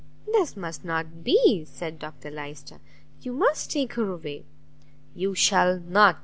"This 0.31 0.57
must 0.57 0.83
not 0.83 1.23
be!" 1.23 1.63
said 1.63 1.99
Dr 1.99 2.31
Lyster, 2.31 2.79
"you 3.21 3.33
must 3.33 3.71
take 3.71 3.93
her 3.93 4.11
away." 4.11 4.45
"You 5.13 5.35
shall 5.35 5.79
not!" 5.79 6.19